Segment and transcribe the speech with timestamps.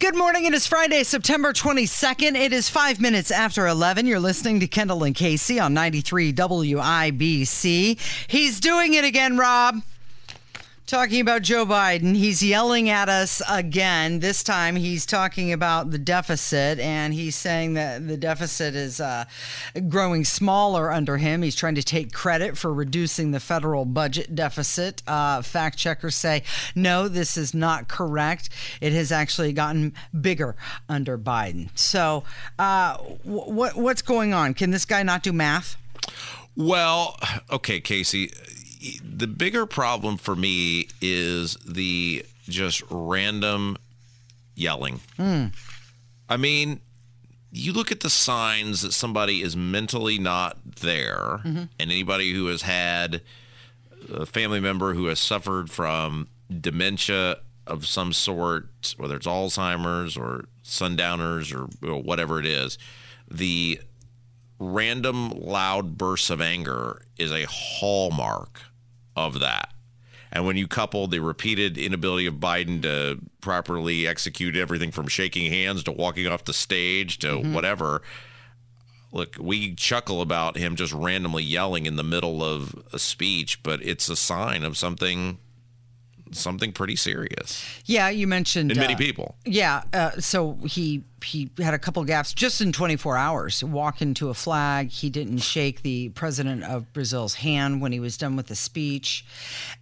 [0.00, 0.44] Good morning.
[0.44, 2.36] It is Friday, September 22nd.
[2.36, 4.06] It is five minutes after 11.
[4.06, 7.98] You're listening to Kendall and Casey on 93 WIBC.
[8.28, 9.82] He's doing it again, Rob.
[10.88, 14.20] Talking about Joe Biden, he's yelling at us again.
[14.20, 19.26] This time he's talking about the deficit and he's saying that the deficit is uh,
[19.90, 21.42] growing smaller under him.
[21.42, 25.02] He's trying to take credit for reducing the federal budget deficit.
[25.06, 26.42] Uh, fact checkers say,
[26.74, 28.48] no, this is not correct.
[28.80, 30.56] It has actually gotten bigger
[30.88, 31.68] under Biden.
[31.74, 32.24] So,
[32.58, 34.54] uh, what what's going on?
[34.54, 35.76] Can this guy not do math?
[36.56, 37.18] Well,
[37.50, 38.32] okay, Casey
[39.02, 43.76] the bigger problem for me is the just random
[44.54, 45.00] yelling.
[45.18, 45.52] Mm.
[46.28, 46.80] I mean,
[47.50, 51.58] you look at the signs that somebody is mentally not there, mm-hmm.
[51.58, 53.22] and anybody who has had
[54.12, 56.28] a family member who has suffered from
[56.60, 62.78] dementia of some sort, whether it's Alzheimer's or sundowners or whatever it is,
[63.30, 63.80] the
[64.58, 68.62] random loud bursts of anger is a hallmark
[69.26, 69.72] of that.
[70.30, 75.50] And when you couple the repeated inability of Biden to properly execute everything from shaking
[75.50, 77.54] hands to walking off the stage to mm-hmm.
[77.54, 78.02] whatever,
[79.10, 83.82] look, we chuckle about him just randomly yelling in the middle of a speech, but
[83.82, 85.38] it's a sign of something
[86.32, 87.64] something pretty serious.
[87.84, 89.36] Yeah, you mentioned and many uh, people.
[89.44, 93.64] Yeah, uh, so he he had a couple gaps just in 24 hours.
[93.64, 94.90] Walk into a flag.
[94.90, 99.24] He didn't shake the president of Brazil's hand when he was done with the speech.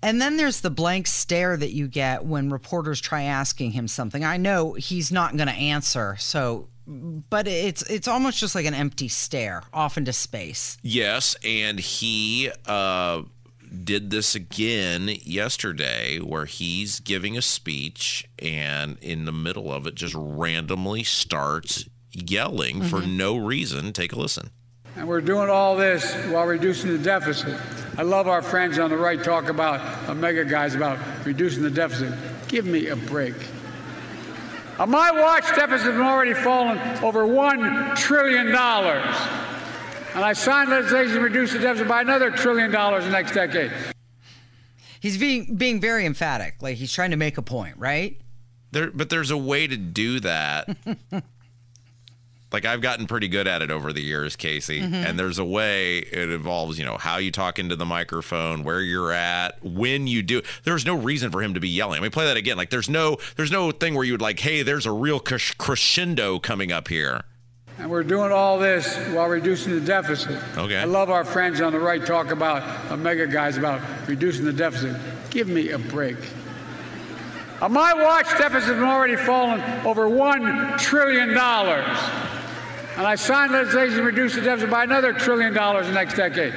[0.02, 4.24] And then there's the blank stare that you get when reporters try asking him something.
[4.24, 8.74] I know he's not going to answer, so but it's it's almost just like an
[8.74, 10.78] empty stare off into space.
[10.82, 13.22] Yes, and he uh
[13.84, 19.94] did this again yesterday where he's giving a speech and in the middle of it
[19.94, 22.88] just randomly starts yelling mm-hmm.
[22.88, 23.92] for no reason.
[23.92, 24.50] Take a listen.
[24.96, 27.58] And we're doing all this while reducing the deficit.
[27.98, 31.70] I love our friends on the right talk about, uh, MAGA guys, about reducing the
[31.70, 32.12] deficit.
[32.48, 33.34] Give me a break.
[34.78, 38.52] On my watch, deficit has already fallen over $1 trillion.
[40.16, 43.32] And I signed legislation to reduce the deficit by another trillion dollars in the next
[43.34, 43.70] decade.
[44.98, 48.18] He's being being very emphatic, like he's trying to make a point, right?
[48.70, 50.74] There, but there's a way to do that.
[52.50, 54.80] like I've gotten pretty good at it over the years, Casey.
[54.80, 54.94] Mm-hmm.
[54.94, 58.80] And there's a way it involves, you know, how you talk into the microphone, where
[58.80, 60.40] you're at, when you do.
[60.64, 61.98] There's no reason for him to be yelling.
[61.98, 62.56] I mean, play that again.
[62.56, 66.38] Like there's no there's no thing where you would like, hey, there's a real crescendo
[66.38, 67.24] coming up here.
[67.78, 70.40] And we're doing all this while reducing the deficit.
[70.56, 70.76] Okay.
[70.76, 74.52] I love our friends on the right talk about, uh, MAGA guys, about reducing the
[74.52, 74.96] deficit.
[75.30, 76.16] Give me a break.
[77.60, 81.30] On my watch, deficit has already fallen over $1 trillion.
[81.30, 81.38] And
[83.06, 86.54] I signed legislation to reduce the deficit by another trillion dollars in the next decade.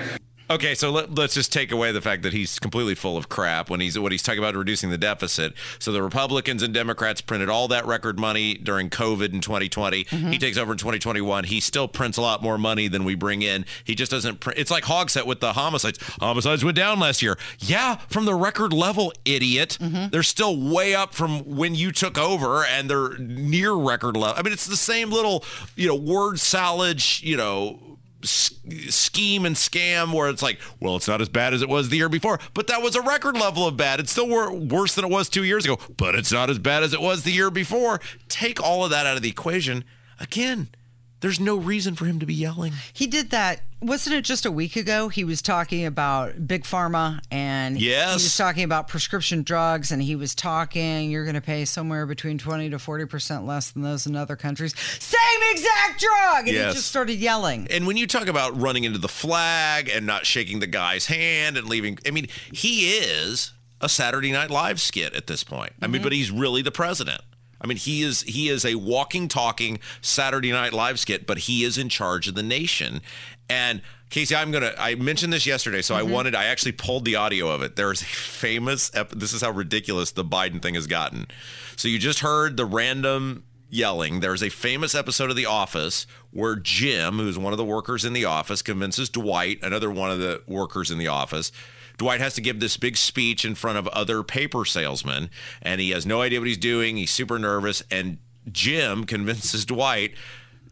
[0.51, 3.69] Okay, so let, us just take away the fact that he's completely full of crap
[3.69, 5.53] when he's what he's talking about reducing the deficit.
[5.77, 10.05] So the Republicans and Democrats printed all that record money during COVID in 2020.
[10.05, 10.31] Mm-hmm.
[10.31, 11.43] He takes over in 2021.
[11.43, 13.63] He still prints a lot more money than we bring in.
[13.83, 14.57] He just doesn't print.
[14.57, 15.99] It's like Hogsett with the homicides.
[16.19, 17.38] Homicides went down last year.
[17.59, 19.77] Yeah, from the record level, idiot.
[19.79, 20.09] Mm-hmm.
[20.09, 24.35] They're still way up from when you took over, and they're near record level.
[24.35, 25.43] I mean, it's the same little,
[25.75, 27.88] you know, word salad, you know
[28.24, 31.97] scheme and scam where it's like, well, it's not as bad as it was the
[31.97, 34.00] year before, but that was a record level of bad.
[34.00, 36.84] It's still wor- worse than it was two years ago, but it's not as bad
[36.84, 38.00] as it was the year before.
[38.28, 39.83] Take all of that out of the equation.
[40.19, 40.69] Again,
[41.21, 42.74] there's no reason for him to be yelling.
[42.94, 43.62] He did that.
[43.81, 45.07] Wasn't it just a week ago?
[45.07, 48.10] He was talking about big pharma and yes.
[48.10, 52.06] he was talking about prescription drugs and he was talking you're going to pay somewhere
[52.06, 54.77] between 20 to 40% less than those in other countries.
[54.77, 56.48] Same exact drug.
[56.48, 56.74] And yes.
[56.74, 57.68] he just started yelling.
[57.69, 61.57] And when you talk about running into the flag and not shaking the guy's hand
[61.57, 65.74] and leaving, I mean, he is a Saturday Night Live skit at this point.
[65.81, 65.94] I mm-hmm.
[65.94, 67.22] mean, but he's really the president.
[67.61, 71.63] I mean, he is he is a walking, talking Saturday Night Live skit, but he
[71.63, 73.01] is in charge of the nation.
[73.50, 74.73] And Casey, I'm gonna.
[74.77, 76.07] I mentioned this yesterday, so mm-hmm.
[76.07, 76.35] I wanted.
[76.35, 77.75] I actually pulled the audio of it.
[77.75, 78.91] There's a famous.
[78.95, 81.27] Ep- this is how ridiculous the Biden thing has gotten.
[81.75, 84.19] So you just heard the random yelling.
[84.19, 88.13] There's a famous episode of The Office where Jim, who's one of the workers in
[88.13, 91.51] the office, convinces Dwight, another one of the workers in the office.
[92.00, 95.30] Dwight has to give this big speech in front of other paper salesmen,
[95.62, 96.96] and he has no idea what he's doing.
[96.98, 98.18] He's super nervous, and
[98.51, 100.13] Jim convinces Dwight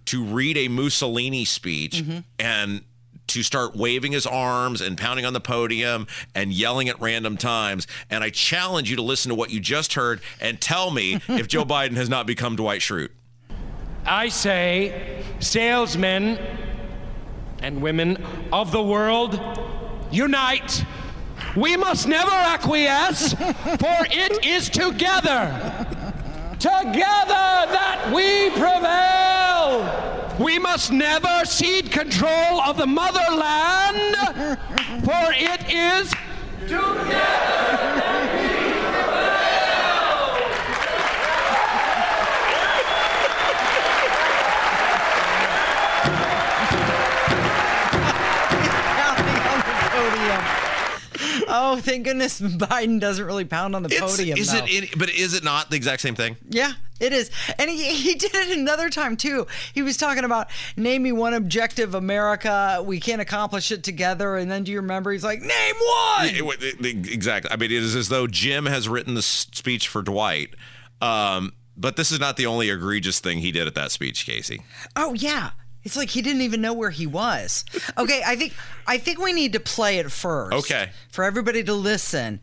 [0.06, 2.02] to read a Mussolini speech
[2.40, 2.82] and
[3.28, 7.88] to start waving his arms and pounding on the podium and yelling at random times.
[8.10, 11.50] And I challenge you to listen to what you just heard and tell me if
[11.50, 13.10] Joe Biden has not become Dwight Schrute.
[14.06, 16.40] I say, salesmen
[17.60, 19.38] and women of the world,
[20.10, 20.86] unite.
[21.58, 25.50] We must never acquiesce, for it is together,
[26.60, 30.38] together that we prevail.
[30.40, 34.16] We must never cede control of the motherland,
[35.04, 36.14] for it is
[36.70, 38.47] Pounding
[51.48, 54.38] Oh, thank goodness Biden doesn't really pound on the It's- podium.
[54.38, 55.00] is it, it?
[55.00, 56.38] But is it not the exact same thing?
[56.50, 57.32] Yeah, it is.
[57.58, 59.48] And he, he did it another time too.
[59.74, 62.82] He was talking about name me one objective America.
[62.86, 64.36] We can't accomplish it together.
[64.38, 65.12] And then do you remember?
[65.12, 66.26] He's like, name one.
[66.26, 67.52] It- it- it- exactly.
[67.52, 70.54] I mean, it is as though Jim has written the speech for Dwight.
[71.02, 74.62] Um, but this is not the only egregious thing he did at that speech, Casey.
[74.96, 75.52] Oh yeah.
[75.88, 77.64] It's like he didn't even know where he was.
[77.98, 78.54] Okay, I think
[78.86, 80.54] I think we need to play it first.
[80.54, 80.90] Okay.
[81.10, 82.42] For everybody to listen.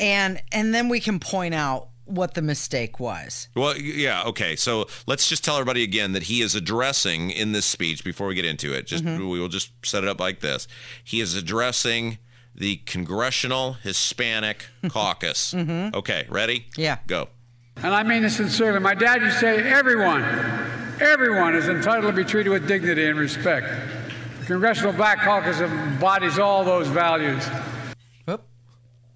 [0.00, 3.48] And and then we can point out what the mistake was.
[3.54, 4.56] Well, yeah, okay.
[4.56, 8.34] So let's just tell everybody again that he is addressing in this speech before we
[8.34, 8.86] get into it.
[8.86, 9.28] Just mm-hmm.
[9.28, 10.66] we will just set it up like this.
[11.04, 12.16] He is addressing
[12.54, 14.88] the Congressional Hispanic mm-hmm.
[14.88, 15.52] Caucus.
[15.52, 15.94] Mm-hmm.
[15.94, 16.68] Okay, ready?
[16.74, 17.00] Yeah.
[17.06, 17.28] Go.
[17.76, 18.80] And I mean this sincerely.
[18.80, 20.22] My dad used to say, everyone,
[21.00, 23.66] everyone is entitled to be treated with dignity and respect.
[24.40, 27.46] The Congressional Black Caucus embodies all those values.
[28.26, 28.44] Whoop.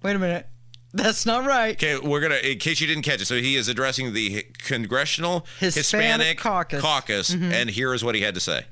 [0.01, 0.47] Wait a minute.
[0.93, 1.73] That's not right.
[1.75, 2.35] Okay, we're gonna.
[2.35, 7.31] In case you didn't catch it, so he is addressing the Congressional Hispanic Caucus.
[7.31, 7.51] Mm-hmm.
[7.51, 8.65] and here is what he had to say.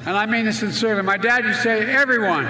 [0.00, 1.02] And I mean this sincerely.
[1.02, 2.46] My dad used to say, everyone,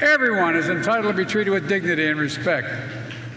[0.00, 2.68] everyone is entitled to be treated with dignity and respect.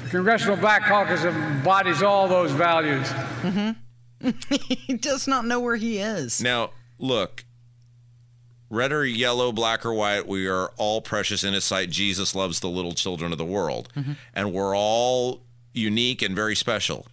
[0.03, 3.07] The Congressional Black Caucus embodies all those values.
[3.41, 3.71] Mm-hmm.
[4.49, 6.41] He does not know where he is.
[6.41, 7.45] Now, look,
[8.69, 11.89] red or yellow, black or white, we are all precious in his sight.
[11.89, 14.13] Jesus loves the little children of the world, mm-hmm.
[14.33, 15.41] and we're all
[15.73, 17.07] unique and very special.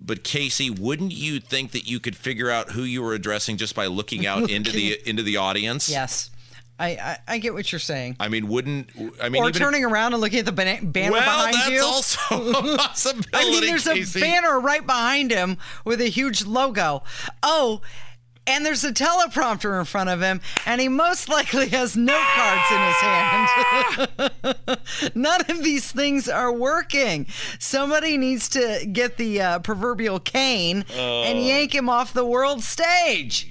[0.00, 3.74] But Casey, wouldn't you think that you could figure out who you were addressing just
[3.74, 5.88] by looking out into the into the audience?
[5.88, 6.30] Yes.
[6.78, 8.16] I, I, I get what you're saying.
[8.20, 8.90] I mean, wouldn't
[9.20, 11.82] I mean or turning around and looking at the banner well, behind that's you.
[11.82, 13.28] also a possibility.
[13.34, 14.20] I mean, there's Casey.
[14.20, 17.02] a banner right behind him with a huge logo.
[17.42, 17.80] Oh,
[18.48, 22.70] and there's a teleprompter in front of him, and he most likely has note cards
[22.70, 24.78] in his hand.
[25.14, 27.26] None of these things are working.
[27.58, 31.22] Somebody needs to get the uh, proverbial cane Oh.
[31.24, 33.46] and yank him off the world stage.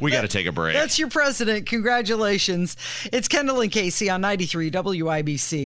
[0.00, 0.74] We got to take a break.
[0.74, 1.66] That's your president.
[1.66, 2.76] Congratulations.
[3.12, 5.64] It's Kendall and Casey on 93 WIBC.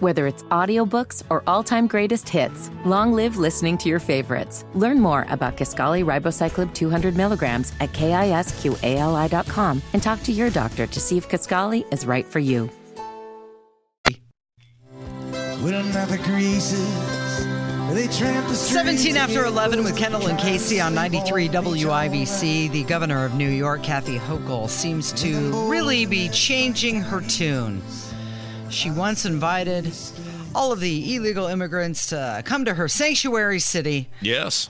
[0.00, 4.66] Whether it's audiobooks or all-time greatest hits, long live listening to your favorites.
[4.74, 11.00] Learn more about Kisqali Ribociclib 200 milligrams at kisqali.com and talk to your doctor to
[11.00, 12.68] see if Kisqali is right for you.
[15.64, 17.46] With another greases,
[17.94, 22.70] they tramp the 17 after 11 with Kendall and Casey on 93 more WIBC.
[22.70, 27.82] The governor of New York, Kathy Hochul, seems to really be changing her tune.
[28.70, 29.92] She once invited
[30.54, 34.68] all of the illegal immigrants to come to her sanctuary city, yes.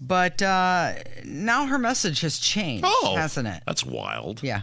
[0.00, 0.94] but uh,
[1.24, 3.62] now her message has changed, Oh, hasn't it?
[3.66, 4.42] That's wild.
[4.42, 4.62] Yeah.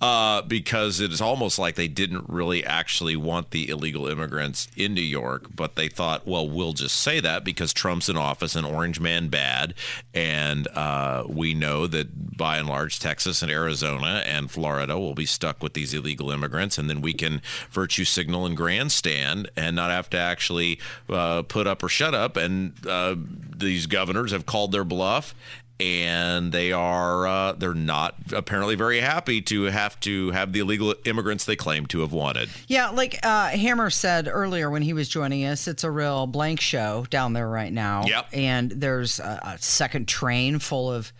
[0.00, 4.94] Uh, because it is almost like they didn't really actually want the illegal immigrants in
[4.94, 8.66] New York, but they thought, well, we'll just say that because Trump's in office and
[8.66, 9.74] Orange Man bad,
[10.14, 15.26] and uh, we know that by and large Texas and Arizona and Florida will be
[15.26, 19.90] stuck with these illegal immigrants, and then we can virtue signal and grandstand and not
[19.90, 22.36] have to actually uh, put up or shut up.
[22.36, 23.16] And uh,
[23.56, 25.34] these governors have called their bluff
[25.80, 30.94] and they are uh, they're not apparently very happy to have to have the illegal
[31.04, 32.50] immigrants they claim to have wanted.
[32.68, 36.60] Yeah, like uh, Hammer said earlier when he was joining us, it's a real blank
[36.60, 38.04] show down there right now.
[38.06, 38.28] Yep.
[38.32, 41.12] And there's a, a second train full of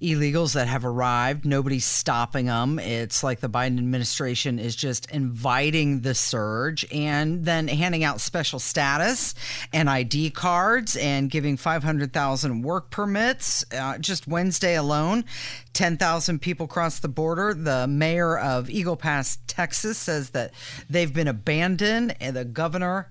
[0.00, 1.44] illegals that have arrived.
[1.44, 2.78] Nobody's stopping them.
[2.78, 8.58] It's like the Biden administration is just inviting the surge and then handing out special
[8.58, 9.34] status
[9.72, 13.64] and ID cards and giving 500,000 work permits.
[13.72, 15.24] Uh, just Wednesday alone,
[15.72, 17.52] 10,000 people crossed the border.
[17.52, 20.52] The mayor of Eagle Pass, Texas, says that
[20.88, 22.14] they've been abandoned.
[22.20, 23.10] And the governor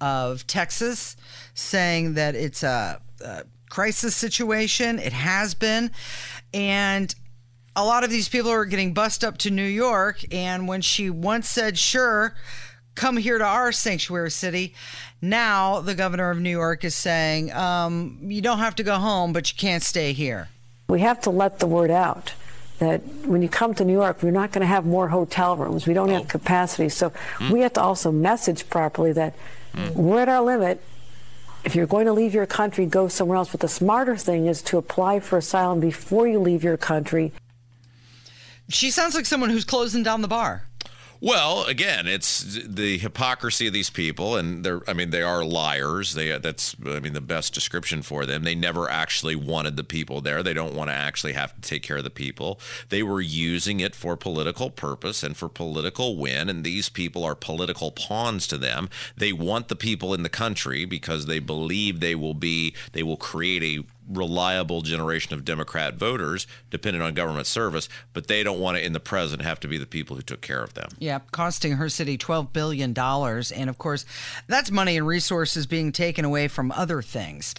[0.00, 1.16] of Texas
[1.54, 4.98] saying that it's a, a crisis situation.
[4.98, 5.90] It has been.
[6.52, 7.14] And
[7.76, 10.24] a lot of these people are getting bussed up to New York.
[10.32, 12.34] And when she once said, sure,
[12.94, 14.74] come here to our sanctuary city,
[15.20, 19.32] now the governor of New York is saying, um, you don't have to go home,
[19.32, 20.48] but you can't stay here.
[20.88, 22.34] We have to let the word out
[22.78, 25.86] that when you come to New York, we're not going to have more hotel rooms.
[25.86, 26.88] We don't have capacity.
[26.88, 27.12] So
[27.50, 29.34] we have to also message properly that
[29.94, 30.82] we're at our limit.
[31.64, 33.50] If you're going to leave your country, go somewhere else.
[33.50, 37.32] But the smarter thing is to apply for asylum before you leave your country.
[38.68, 40.68] She sounds like someone who's closing down the bar.
[41.20, 46.14] Well, again, it's the hypocrisy of these people, and they're, I mean, they are liars.
[46.14, 48.42] They, uh, that's, I mean, the best description for them.
[48.42, 50.42] They never actually wanted the people there.
[50.42, 52.60] They don't want to actually have to take care of the people.
[52.90, 57.34] They were using it for political purpose and for political win, and these people are
[57.34, 58.90] political pawns to them.
[59.16, 63.16] They want the people in the country because they believe they will be, they will
[63.16, 68.76] create a reliable generation of Democrat voters dependent on government service, but they don't want
[68.76, 70.90] to, in the present, have to be the people who took care of them.
[70.98, 72.96] Yeah, costing her city $12 billion.
[72.98, 74.04] And of course,
[74.46, 77.54] that's money and resources being taken away from other things.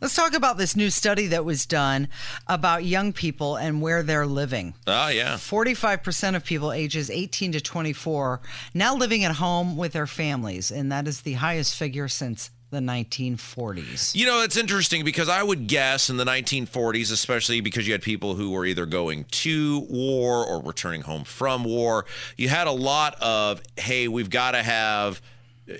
[0.00, 2.08] Let's talk about this new study that was done
[2.46, 4.74] about young people and where they're living.
[4.86, 5.34] Oh, yeah.
[5.34, 8.40] 45% of people ages 18 to 24
[8.74, 10.70] now living at home with their families.
[10.70, 14.14] And that is the highest figure since the 1940s.
[14.14, 18.02] You know, it's interesting because I would guess in the 1940s, especially because you had
[18.02, 22.04] people who were either going to war or returning home from war,
[22.36, 25.20] you had a lot of, hey, we've got to have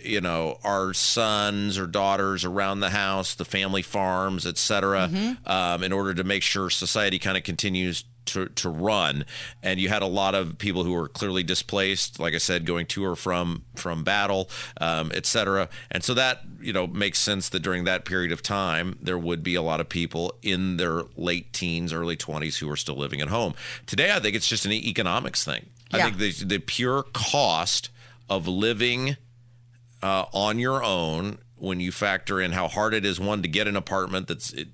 [0.05, 5.49] you know our sons or daughters around the house the family farms etc Mhm.
[5.49, 9.25] um, in order to make sure society kind of continues to, to run.
[9.63, 12.87] And you had a lot of people who were clearly displaced like i said going
[12.87, 14.49] to or from from battle
[14.81, 18.99] um, etc and so that you know makes sense that during that period of time
[19.01, 22.77] there would be a lot of people in their late teens early 20s who are
[22.77, 23.55] still living at home.
[23.87, 25.67] Today i think it's just an economics thing.
[25.91, 27.89] I think the, the pure cost
[28.29, 29.17] of living
[30.03, 33.67] uh, on your own when you factor in how hard it is one to get
[33.67, 34.69] an apartment that's it,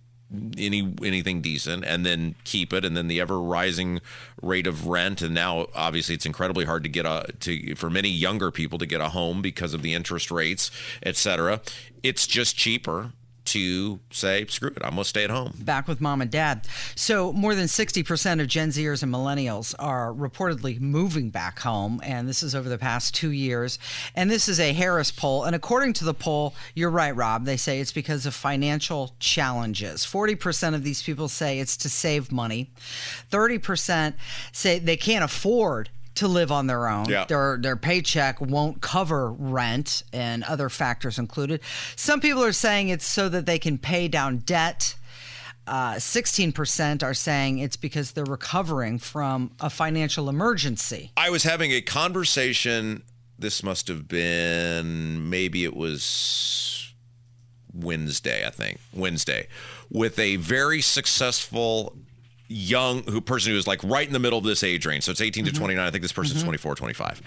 [0.57, 4.01] any anything decent and then keep it and then the ever rising
[4.43, 5.23] rate of rent.
[5.23, 8.87] And now obviously it's incredibly hard to get a to for many younger people to
[8.87, 10.71] get a home because of the interest rates
[11.03, 11.61] etc
[12.03, 13.13] it's just cheaper
[13.45, 16.67] to say screw it i'm going to stay at home back with mom and dad.
[16.95, 22.01] So, more than 60% of Gen Zers and millennials are reportedly moving back home.
[22.05, 23.79] And this is over the past two years.
[24.15, 25.45] And this is a Harris poll.
[25.45, 27.45] And according to the poll, you're right, Rob.
[27.45, 30.05] They say it's because of financial challenges.
[30.05, 32.71] 40% of these people say it's to save money,
[33.31, 34.15] 30%
[34.53, 37.07] say they can't afford to live on their own.
[37.07, 37.25] Yeah.
[37.25, 41.61] Their their paycheck won't cover rent and other factors included.
[41.97, 44.97] Some people are saying it's so that they can pay down debt.
[45.67, 51.11] Uh, 16% are saying it's because they're recovering from a financial emergency.
[51.17, 53.03] I was having a conversation.
[53.39, 56.93] This must have been maybe it was
[57.73, 59.49] Wednesday, I think Wednesday,
[59.91, 61.97] with a very successful
[62.57, 65.03] young who person who is like right in the middle of this age range.
[65.05, 65.85] So it's 18 to 29.
[65.85, 66.45] I think this person's Mhm.
[66.45, 67.21] 24, 25.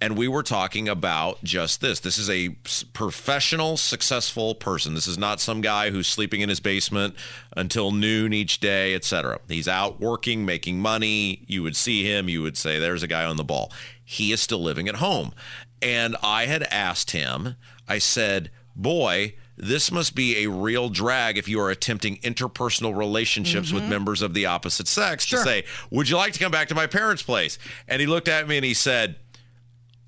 [0.00, 2.00] And we were talking about just this.
[2.00, 2.50] This is a
[2.92, 4.94] professional, successful person.
[4.94, 7.14] This is not some guy who's sleeping in his basement
[7.56, 9.40] until noon each day, etc.
[9.48, 11.44] He's out working, making money.
[11.46, 13.72] You would see him, you would say, there's a guy on the ball.
[14.04, 15.32] He is still living at home.
[15.80, 17.56] And I had asked him,
[17.88, 23.72] I said, boy, this must be a real drag if you are attempting interpersonal relationships
[23.72, 23.88] with Mhm.
[23.88, 25.38] members of the opposite sex Sure.
[25.38, 27.58] to say, Would you like to come back to my parents' place?
[27.86, 29.16] And he looked at me and he said,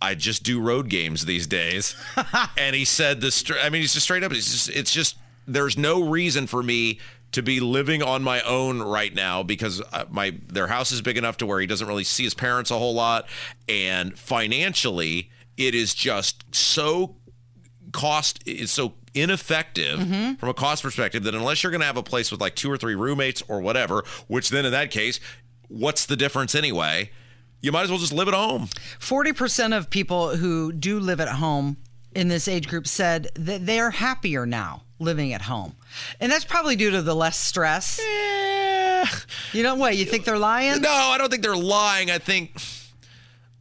[0.03, 1.95] I just do road games these days.
[2.59, 5.79] and he said this, I mean, he's just straight up, it's just, it's just, there's
[5.79, 6.99] no reason for me
[7.33, 11.17] to be living on my own right now because uh, my their house is big
[11.19, 13.27] enough to where he doesn't really see his parents a whole lot
[13.69, 17.17] and financially it is just so
[17.93, 20.39] cost is so ineffective Mhm.
[20.39, 22.71] from a cost perspective that unless you're going to have a place with like two
[22.71, 25.19] or three roommates or whatever, which then in that case,
[25.69, 27.11] what's the difference anyway?
[27.63, 28.69] You might as well just live at home.
[29.01, 31.79] 40% of people who do live at home
[32.15, 35.75] in this age group said that they're happier now living at home.
[36.21, 37.99] And that's probably due to the less stress.
[39.53, 39.97] You know what?
[39.97, 40.81] You think they're lying?
[40.81, 42.11] No, I don't think they're lying.
[42.11, 42.57] I think,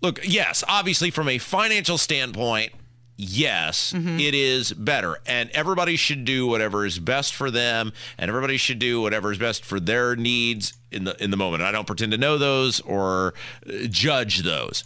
[0.01, 2.71] look, yes, obviously from a financial standpoint,
[3.17, 4.19] yes, Mm-hmm.
[4.19, 5.17] it is better.
[5.25, 9.37] And everybody should do whatever is best for them, and everybody should do whatever is
[9.37, 11.63] best for their needs in the in the moment.
[11.63, 13.33] I don't pretend to know those or
[13.67, 14.83] uh, judge those.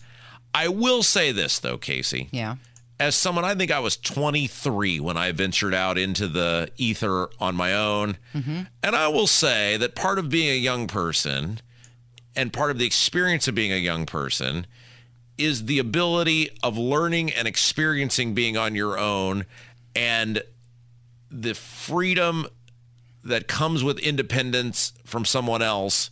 [0.53, 2.27] I will say this though, Casey.
[2.31, 2.55] Yeah.
[2.99, 7.55] As someone, I think I was 23 when I ventured out into the ether on
[7.55, 8.17] my own.
[8.35, 8.61] Mm-hmm.
[8.83, 11.61] And I will say that part of being a young person
[12.35, 14.67] and part of the experience of being a young person
[15.39, 19.45] is the ability of learning and experiencing being on your own
[19.95, 20.43] and
[21.31, 22.45] the freedom
[23.23, 26.09] that comes with independence from someone else.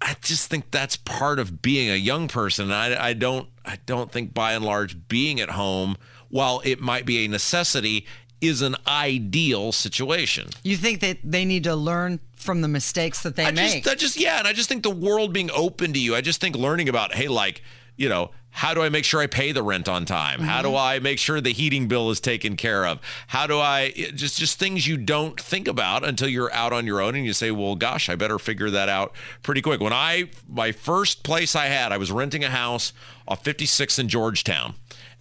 [0.00, 2.70] I, just think that's part of being a young person.
[2.72, 5.96] I, I don't I don't think by and large being at home,
[6.28, 8.06] while it might be a necessity,
[8.40, 10.48] is an ideal situation.
[10.64, 13.84] You think that they need to learn from the mistakes that they I make?
[13.84, 16.14] just, I just, yeah, and I just think the world being open to you.
[16.14, 17.62] I just think learning about, hey, like,
[17.96, 20.40] you know, how do I make sure I pay the rent on time?
[20.40, 20.76] How do mm-hmm.
[20.76, 23.00] I make sure the heating bill is taken care of?
[23.28, 27.00] How do I just just things you don't think about until you're out on your
[27.00, 29.80] own and you say, well, gosh, I better figure that out pretty quick.
[29.80, 32.92] When I my first place I had, I was renting a house
[33.26, 34.74] off 56 in Georgetown,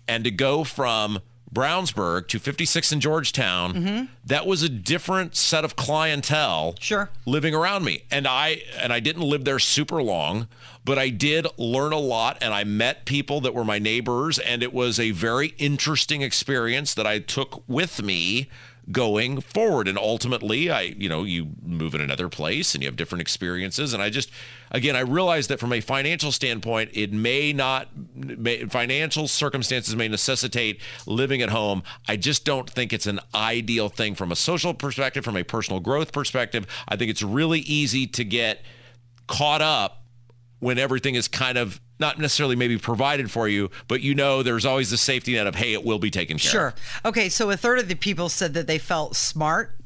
[0.10, 1.22] and to go from
[1.54, 4.06] Brownsburg to 56 in Georgetown, mm-hmm.
[4.26, 7.10] that was a different set of clientele Sure.
[7.26, 8.04] living around me.
[8.10, 10.48] And I and I didn't live there super long,
[10.86, 14.64] but I did learn a lot and I met people that were my neighbors and
[14.64, 18.48] it was a very interesting experience that I took with me
[18.92, 19.88] going forward.
[19.88, 23.94] And ultimately I you know you move in another place and you have different experiences.
[23.94, 24.32] And I just
[24.72, 30.08] again I realize that from a financial standpoint it may not may, financial circumstances may
[30.08, 31.84] necessitate living at home.
[32.08, 35.80] I just don't think it's an ideal thing from a social perspective from a personal
[35.80, 36.66] growth perspective.
[36.88, 38.64] I think it's really easy to get
[39.28, 40.06] caught up
[40.60, 44.66] when everything is kind of not necessarily maybe provided for you, but you know there's
[44.66, 46.68] always the safety net of hey, it will be taken care Sure.
[46.68, 46.74] of.
[46.78, 47.02] Sure.
[47.06, 49.78] Okay, so a third of the people said that they felt smart,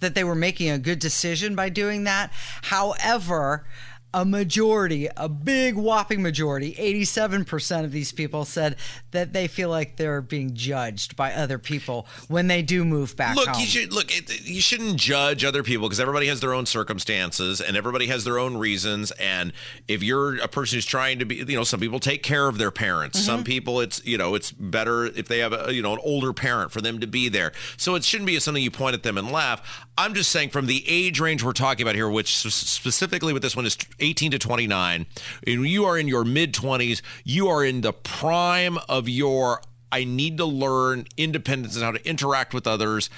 [0.00, 2.32] that they were making a good decision by doing that.
[2.62, 3.66] However,
[4.14, 8.76] a majority, a big whopping majority, 87% of these people said
[9.10, 13.34] that they feel like they're being judged by other people when they do move back
[13.34, 13.60] Look, home.
[13.60, 14.16] you should look.
[14.16, 18.22] It, you shouldn't judge other people because everybody has their own circumstances and everybody has
[18.22, 19.10] their own reasons.
[19.12, 19.52] And
[19.88, 22.56] if you're a person who's trying to be, you know, some people take care of
[22.56, 23.18] their parents.
[23.18, 23.44] Some mm-hmm.
[23.44, 26.70] people, it's you know, it's better if they have a you know an older parent
[26.70, 27.52] for them to be there.
[27.76, 29.86] So it shouldn't be something you point at them and laugh.
[29.98, 33.56] I'm just saying from the age range we're talking about here, which specifically with this
[33.56, 35.06] one is 18 to 29,
[35.46, 40.02] and you are in your mid 20s, you are in the prime of your I
[40.02, 43.10] need to learn independence and how to interact with others.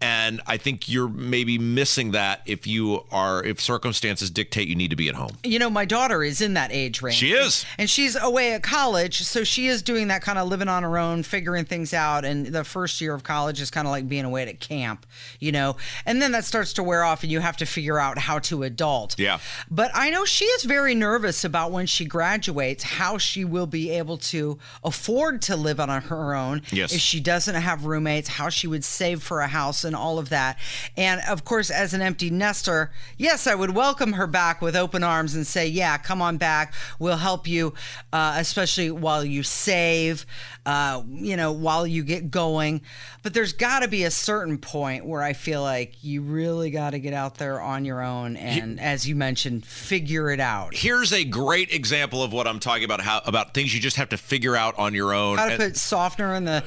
[0.00, 4.90] And I think you're maybe missing that if you are, if circumstances dictate you need
[4.90, 5.30] to be at home.
[5.42, 7.16] You know, my daughter is in that age range.
[7.16, 7.66] She is.
[7.78, 9.22] And she's away at college.
[9.22, 12.24] So she is doing that kind of living on her own, figuring things out.
[12.24, 15.04] And the first year of college is kind of like being away at camp,
[15.40, 15.76] you know?
[16.06, 18.62] And then that starts to wear off and you have to figure out how to
[18.62, 19.18] adult.
[19.18, 19.40] Yeah.
[19.68, 23.90] But I know she is very nervous about when she graduates, how she will be
[23.90, 26.62] able to afford to live on her own.
[26.70, 26.92] Yes.
[26.92, 30.28] If she doesn't have roommates, how she would save for a house and all of
[30.28, 30.56] that.
[30.96, 35.02] And of course, as an empty nester, yes, I would welcome her back with open
[35.02, 36.72] arms and say, yeah, come on back.
[37.00, 37.74] We'll help you,
[38.12, 40.24] uh, especially while you save,
[40.64, 42.82] uh, you know, while you get going.
[43.24, 46.90] But there's got to be a certain point where I feel like you really got
[46.90, 50.74] to get out there on your own and, as you mentioned, figure it out.
[50.74, 53.00] Here's a great example of what I'm talking about.
[53.00, 55.38] How about things you just have to figure out on your own.
[55.38, 56.64] How to And- put softener in the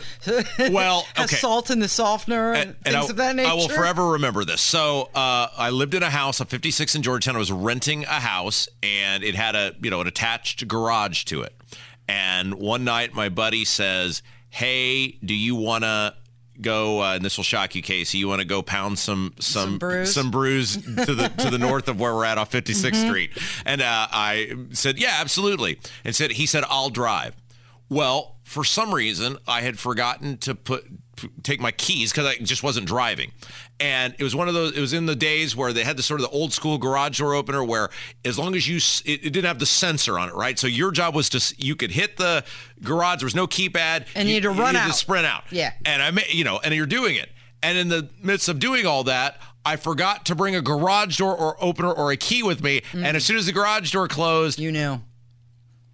[0.72, 1.36] Well, okay.
[1.36, 3.50] salt in the softener and, things I, of that nature.
[3.50, 4.62] I will forever remember this.
[4.62, 7.36] So uh, I lived in a house, a 56 in Georgetown.
[7.36, 11.42] I was renting a house, and it had a you know an attached garage to
[11.44, 11.56] it.
[12.08, 16.16] And one night, my buddy says, "Hey, do you want to?"
[16.60, 18.20] Go uh, and this will shock you, Casey.
[18.20, 20.14] You want to go pound some some Some brews?
[20.14, 23.08] some brews to the to the north of where we're at off 56th Mm-hmm.
[23.08, 23.32] Street,
[23.66, 27.36] and uh, I said, "Yeah, absolutely." And said he said, "I'll drive."
[27.90, 30.84] Well, for some reason, I had forgotten to put
[31.44, 33.32] take my keys because I just wasn't driving,
[33.80, 34.76] and it was one of those.
[34.76, 37.20] It was in the days where they had the sort of the old school garage
[37.20, 37.90] door opener, where
[38.26, 40.58] as long as you, it, it didn't have the sensor on it, right?
[40.60, 42.44] So your job was to you could hit the
[42.84, 43.20] garage.
[43.20, 44.88] There was no keypad, And you had to run out.
[44.88, 45.44] to sprint out.
[45.52, 45.74] Yeah.
[45.86, 47.30] and I, you know, and you're doing it,
[47.64, 49.40] and in the midst of doing all that.
[49.64, 52.82] I forgot to bring a garage door or opener or a key with me.
[52.94, 55.02] And as soon as the garage door closed, you knew.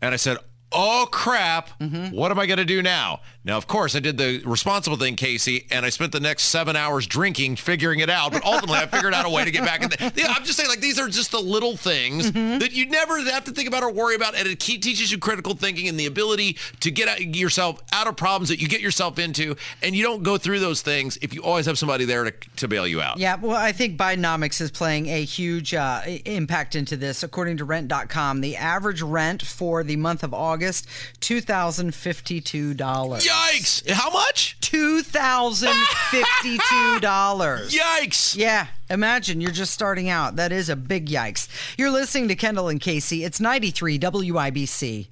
[0.01, 0.37] and I said,
[0.71, 1.77] "Oh crap!
[1.81, 2.15] Mm-hmm.
[2.15, 5.15] What am I going to do now?" Now, of course, I did the responsible thing,
[5.15, 8.33] Casey, and I spent the next seven hours drinking, figuring it out.
[8.33, 9.89] But ultimately, I figured out a way to get back in.
[9.89, 12.59] The, I'm just saying, like these are just the little things Mm-hmm.
[12.59, 15.55] that you never have to think about or worry about, and it teaches you critical
[15.55, 19.17] thinking and the ability to get out, yourself out of problems that you get yourself
[19.17, 22.31] into, and you don't go through those things if you always have somebody there to,
[22.57, 23.17] to bail you out.
[23.17, 27.23] Yeah, well, I think Bidenomics is playing a huge uh, impact into this.
[27.23, 30.87] According to Rent.com, the average rent for the month of August,
[31.21, 33.25] two thousand fifty-two dollars.
[33.37, 33.89] Yikes!
[33.89, 34.57] How much?
[34.61, 35.73] Two thousand
[36.11, 37.73] fifty-two dollars.
[37.75, 38.35] Yikes!
[38.35, 40.35] Yeah, imagine you're just starting out.
[40.35, 41.47] That is a big yikes.
[41.77, 43.23] You're listening to Kendall and Casey.
[43.23, 45.07] It's ninety-three WIBC.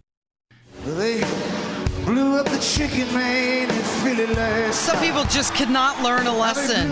[0.86, 1.22] They
[2.06, 6.34] blew up the chicken man in Philly last Some people just could not learn a
[6.38, 6.92] lesson.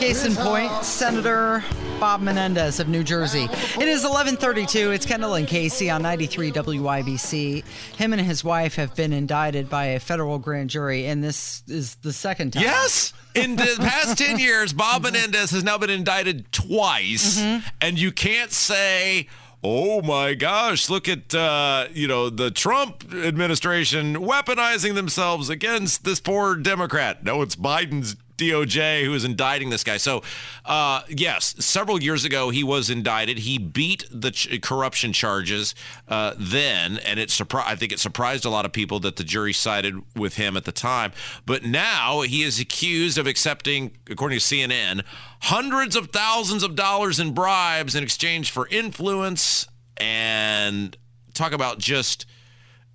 [0.00, 1.64] Case in point, Senator
[1.98, 3.48] Bob Menendez of New Jersey.
[3.50, 4.92] It is 11:32.
[4.92, 7.64] It's Kendall and Casey on 93 WIBC.
[7.96, 11.96] Him and his wife have been indicted by a federal grand jury, and this is
[11.96, 12.62] the second time.
[12.62, 13.12] Yes.
[13.34, 15.14] In the past 10 years, Bob mm-hmm.
[15.14, 17.40] Menendez has now been indicted twice.
[17.40, 17.66] Mm-hmm.
[17.80, 19.28] And you can't say,
[19.68, 26.20] oh my gosh, look at, uh, you know, the Trump administration weaponizing themselves against this
[26.20, 27.24] poor Democrat.
[27.24, 29.96] No, it's Biden's DOJ who is indicting this guy.
[29.96, 30.22] So,
[30.64, 33.38] uh, yes, several years ago he was indicted.
[33.38, 35.74] He beat the ch- corruption charges
[36.08, 39.24] uh, then, and it surpri- I think it surprised a lot of people that the
[39.24, 41.12] jury sided with him at the time.
[41.44, 45.02] But now he is accused of accepting, according to CNN,
[45.42, 50.96] hundreds of thousands of dollars in bribes in exchange for influence and
[51.34, 52.26] talk about just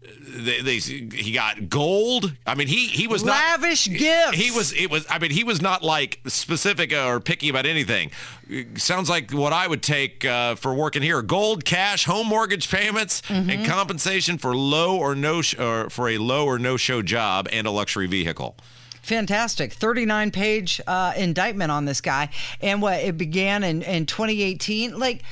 [0.02, 2.34] they, they he got gold.
[2.46, 4.38] I mean, he he was Lavish not gifts.
[4.38, 5.06] He was it was.
[5.10, 8.12] I mean, he was not like specific or picky about anything.
[8.76, 13.22] Sounds like what I would take uh, for working here: gold, cash, home mortgage payments,
[13.30, 17.48] and compensation for low or no sh- or for a low or no show job
[17.52, 18.56] and a luxury vehicle.
[19.04, 19.74] Fantastic.
[19.74, 22.30] 39 page uh, indictment on this guy.
[22.62, 24.98] And what it began in, in 2018.
[24.98, 25.24] Like,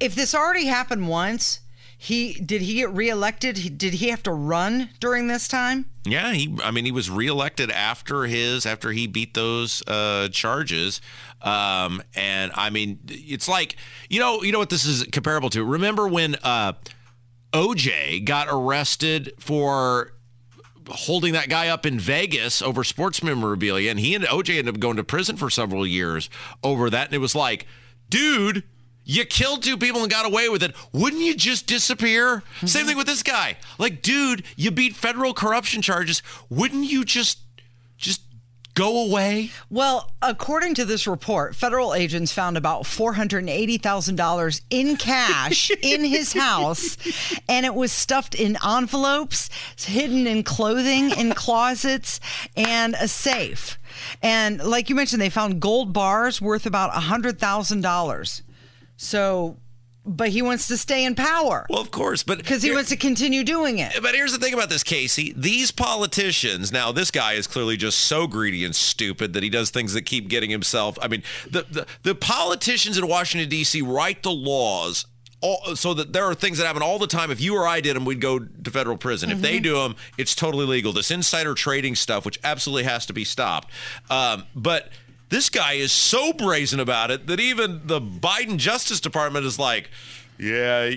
[0.00, 1.60] if this already happened once,
[2.02, 3.76] he did he get reelected?
[3.76, 5.84] Did he have to run during this time?
[6.06, 6.56] Yeah, he.
[6.64, 11.02] I mean, he was reelected after his after he beat those uh, charges.
[11.42, 13.76] Um, and I mean, it's like
[14.08, 15.62] you know, you know what this is comparable to.
[15.62, 16.72] Remember when uh,
[17.52, 20.14] OJ got arrested for
[20.88, 24.80] holding that guy up in Vegas over sports memorabilia, and he and OJ ended up
[24.80, 26.30] going to prison for several years
[26.64, 27.08] over that.
[27.08, 27.66] And it was like,
[28.08, 28.62] dude.
[29.10, 30.72] You killed two people and got away with it.
[30.92, 32.44] Wouldn't you just disappear?
[32.60, 32.88] Same mm-hmm.
[32.90, 33.56] thing with this guy.
[33.76, 36.22] Like, dude, you beat federal corruption charges.
[36.48, 37.40] Wouldn't you just
[37.96, 38.22] just
[38.74, 39.50] go away?
[39.68, 46.96] Well, according to this report, federal agents found about $480,000 in cash in his house,
[47.48, 52.20] and it was stuffed in envelopes, hidden in clothing, in closets,
[52.56, 53.76] and a safe.
[54.22, 58.42] And like you mentioned, they found gold bars worth about $100,000.
[59.02, 59.56] So,
[60.04, 62.96] but he wants to stay in power Well, of course, but because he wants to
[62.96, 63.94] continue doing it.
[64.02, 65.32] But here's the thing about this, Casey.
[65.34, 69.70] These politicians, now this guy is clearly just so greedy and stupid that he does
[69.70, 70.98] things that keep getting himself.
[71.00, 73.80] I mean, the the, the politicians in Washington D.C.
[73.80, 75.06] write the laws.
[75.40, 77.30] All, so that there are things that happen all the time.
[77.30, 79.30] If you or I did them, we'd go to federal prison.
[79.30, 80.92] If they do them, it's totally legal.
[80.92, 83.72] This insider trading stuff, which absolutely has to be stopped.
[84.10, 84.90] Um, but
[85.30, 89.90] this guy is so brazen about it that even the Biden Justice Department is like,
[90.38, 90.92] yeah,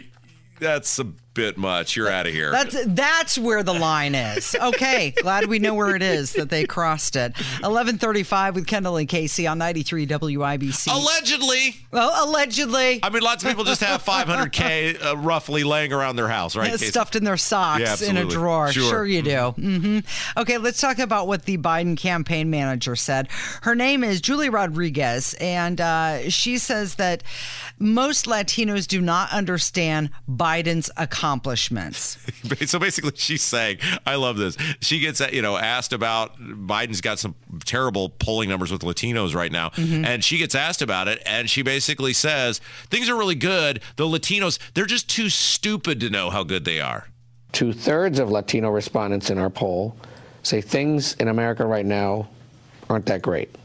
[0.60, 1.96] that's a bit much.
[1.96, 2.52] You're out of here.
[2.52, 4.56] That's that's where the line is.
[4.60, 7.34] Okay, glad we know where it is that they crossed it.
[7.64, 10.88] Eleven thirty-five with Kendall and Casey on ninety-three WIBC.
[10.94, 11.76] Allegedly.
[11.92, 16.28] well, allegedly, I mean, lots of people just have 500K uh, roughly laying around their
[16.28, 16.72] house, right?
[16.72, 16.88] Casey?
[16.88, 18.72] stuffed in their socks Yeah, in a drawer.
[18.72, 19.06] Sure.
[19.06, 19.30] you do.
[19.32, 20.40] Mm-hmm.
[20.40, 23.28] Okay, let's talk about what the Biden campaign manager said.
[23.64, 27.24] Her name is Julie Rodriguez, and uh, she says that
[27.80, 30.90] most Latinos do not understand Biden's
[31.24, 32.18] accomplishments.
[32.66, 34.58] So basically, she's saying, I love this.
[34.80, 39.52] She gets, you know, asked about Biden's got some terrible polling numbers with Latinos right
[39.52, 39.70] now.
[39.70, 40.06] Mm-hmm.
[40.06, 41.22] And she gets asked about it.
[41.26, 42.60] And she basically says,
[42.90, 43.82] things are really good.
[43.96, 47.08] The Latinos, they're just too stupid to know how good they are.
[47.52, 49.96] Two thirds of Latino respondents in our poll
[50.44, 52.30] say things in America right now
[52.90, 53.56] aren't that great.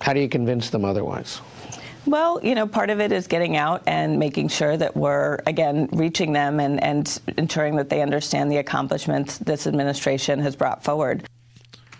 [0.00, 1.40] How do you convince them otherwise?
[2.06, 5.88] Well, you know, part of it is getting out and making sure that we're, again,
[5.92, 11.24] reaching them and, and ensuring that they understand the accomplishments this administration has brought forward.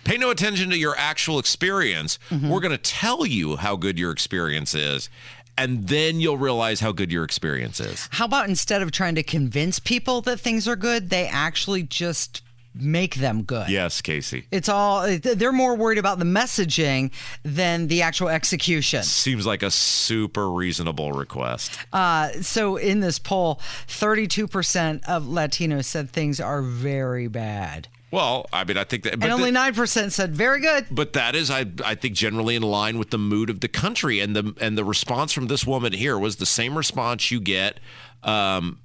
[0.05, 2.19] Pay no attention to your actual experience.
[2.31, 2.51] Mm-hmm.
[2.51, 5.09] We're going to tell you how good your experience is.
[5.57, 8.09] And then you'll realize how good your experience is.
[8.11, 12.43] How about instead of trying to convince people that things are good, they actually just
[12.75, 13.69] make them good.
[13.69, 14.47] Yes, Casey.
[14.51, 19.03] It's all they're more worried about the messaging than the actual execution.
[19.03, 21.79] Seems like a super reasonable request.
[21.93, 27.89] Uh, so in this poll, 32% of Latinos said things are very bad.
[28.11, 30.87] Well, I mean, I think that, and only nine percent said very good.
[30.91, 34.21] But that is, I, I think, generally in line with the mood of the country,
[34.21, 37.81] and the and the response from this woman here was the same response you get
[38.23, 38.81] um,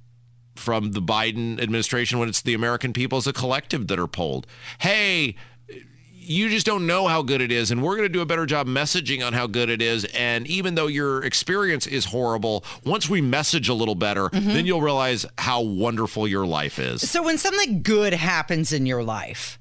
[0.58, 4.46] from the Biden administration when it's the American people as a collective that are polled.
[4.78, 5.36] Hey,
[6.28, 8.44] you just don't know how good it is and we're going to do a better
[8.44, 13.08] job messaging on how good it is and even though your experience is horrible once
[13.08, 14.48] we message a little better mm-hmm.
[14.48, 19.02] then you'll realize how wonderful your life is so when something good happens in your
[19.02, 19.58] life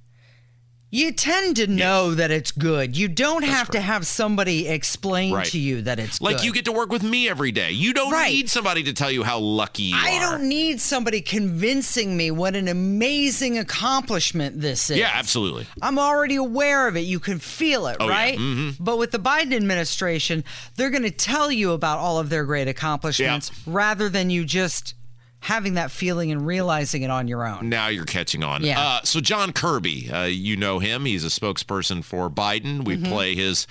[0.89, 2.17] you tend to know yes.
[2.17, 2.95] that it's good.
[2.95, 3.71] You don't That's have correct.
[3.73, 5.45] to have somebody explain right.
[5.47, 6.45] to you that it's like good.
[6.45, 7.71] you get to work with me every day.
[7.71, 8.31] You don't right.
[8.31, 10.19] need somebody to tell you how lucky you I are.
[10.21, 14.97] don't need somebody convincing me what an amazing accomplishment this is.
[14.97, 15.67] Yeah, absolutely.
[15.81, 17.01] I'm already aware of it.
[17.01, 18.35] You can feel it, oh, right?
[18.35, 18.39] Yeah.
[18.39, 18.83] Mm-hmm.
[18.83, 20.45] But with the Biden administration,
[20.75, 23.73] they're going to tell you about all of their great accomplishments yeah.
[23.73, 24.93] rather than you just
[25.39, 27.69] having that feeling and realizing it on your own.
[27.69, 28.63] Now you're catching on.
[28.63, 28.79] Yeah.
[28.79, 31.05] Uh, so John Kirby, uh, you know him.
[31.05, 32.85] He's a spokesperson for Biden.
[32.85, 33.11] We mm-hmm.
[33.11, 33.67] play his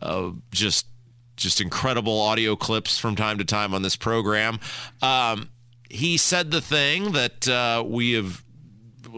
[0.00, 0.86] uh, just
[1.36, 4.58] just incredible audio clips from time to time on this program.
[5.00, 5.50] Um,
[5.88, 8.44] he said the thing that uh, we have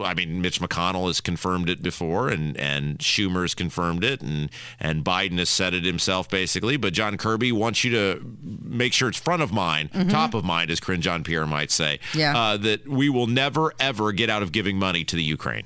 [0.03, 4.51] I mean, Mitch McConnell has confirmed it before, and and Schumer has confirmed it, and
[4.79, 6.77] and Biden has said it himself, basically.
[6.77, 10.09] But John Kirby wants you to make sure it's front of mind, mm-hmm.
[10.09, 11.99] top of mind, as Karine Jean-Pierre might say.
[12.15, 12.37] Yeah.
[12.37, 15.65] Uh, that we will never ever get out of giving money to the Ukraine.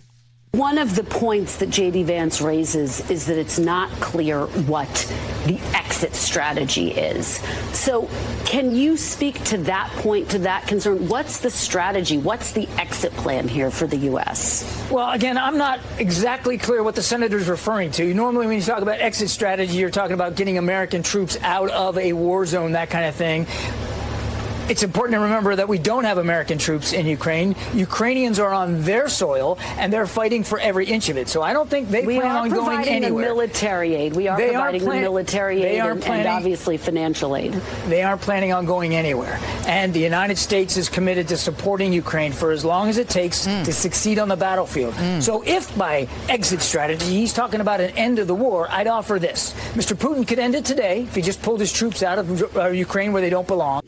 [0.54, 4.88] One of the points that JD Vance raises is that it's not clear what
[5.46, 7.38] the exit strategy is.
[7.72, 8.08] So,
[8.44, 11.08] can you speak to that point, to that concern?
[11.08, 12.18] What's the strategy?
[12.18, 14.86] What's the exit plan here for the U.S.?
[14.92, 18.14] Well, again, I'm not exactly clear what the senator is referring to.
[18.14, 21.98] Normally, when you talk about exit strategy, you're talking about getting American troops out of
[21.98, 23.48] a war zone, that kind of thing
[24.68, 27.54] it's important to remember that we don't have American troops in Ukraine.
[27.74, 31.28] Ukrainians are on their soil and they're fighting for every inch of it.
[31.28, 33.26] So I don't think they we plan on going anywhere.
[33.26, 34.16] Military aid.
[34.16, 37.52] We are they providing plan- military aid and, planning, and, obviously financial aid.
[37.88, 39.38] They aren't planning on going anywhere.
[39.66, 43.46] And the United States is committed to supporting Ukraine for as long as it takes
[43.46, 43.64] mm.
[43.64, 44.94] to succeed on the battlefield.
[44.94, 45.22] Mm.
[45.22, 49.18] So if by exit strategy he's talking about an end of the war, I'd offer
[49.18, 49.52] this.
[49.74, 49.94] Mr.
[49.94, 53.12] Putin could end it today if he just pulled his troops out of uh, Ukraine
[53.12, 53.82] where they don't belong.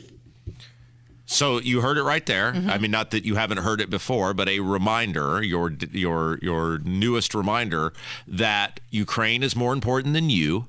[1.26, 2.52] So you heard it right there.
[2.52, 2.70] Mm-hmm.
[2.70, 6.78] I mean, not that you haven't heard it before, but a reminder, your your your
[6.78, 7.92] newest reminder
[8.28, 10.68] that Ukraine is more important than you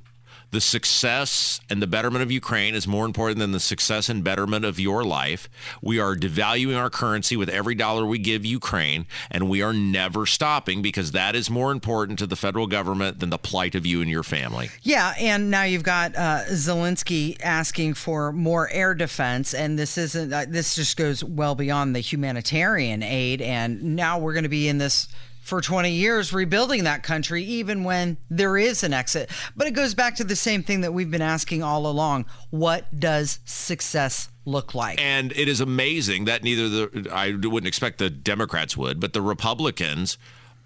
[0.52, 4.64] the success and the betterment of Ukraine is more important than the success and betterment
[4.66, 5.50] of your life.
[5.82, 10.26] We are devaluing our currency with every dollar we give Ukraine, and we are never
[10.26, 14.02] stopping because that is more important to the federal government than the plight of you
[14.02, 14.70] and your family.
[14.84, 20.32] Yeah, and now you've got uh, Zelensky asking for more air defense, and this isn't.
[20.32, 24.68] Uh, this just goes well beyond the humanitarian aid, and now we're going to be
[24.68, 25.08] in this
[25.48, 29.30] for 20 years rebuilding that country, even when there is an exit.
[29.56, 32.26] But it goes back to the same thing that we've been asking all along.
[32.50, 35.00] What does success look like?
[35.02, 39.22] And it is amazing that neither the, I wouldn't expect the Democrats would, but the
[39.22, 40.18] Republicans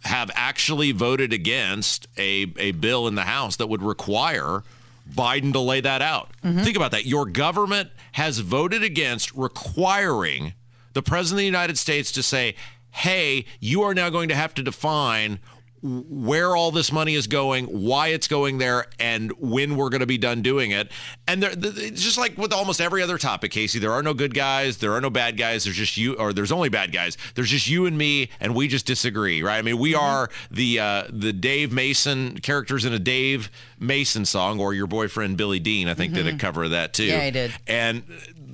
[0.05, 4.63] have actually voted against a, a bill in the House that would require
[5.07, 6.31] Biden to lay that out.
[6.43, 6.63] Mm-hmm.
[6.63, 7.05] Think about that.
[7.05, 10.53] Your government has voted against requiring
[10.93, 12.55] the President of the United States to say,
[12.91, 15.39] hey, you are now going to have to define
[15.83, 20.05] where all this money is going, why it's going there, and when we're going to
[20.05, 20.91] be done doing it.
[21.27, 24.77] And there, just like with almost every other topic, Casey, there are no good guys,
[24.77, 25.63] there are no bad guys.
[25.63, 27.17] There's just you, or there's only bad guys.
[27.33, 29.57] There's just you and me, and we just disagree, right?
[29.57, 30.03] I mean, we mm-hmm.
[30.03, 33.49] are the uh, the Dave Mason characters in a Dave
[33.79, 36.25] Mason song, or your boyfriend Billy Dean, I think, mm-hmm.
[36.25, 37.05] did a cover of that too.
[37.05, 37.53] Yeah, he did.
[37.65, 38.03] And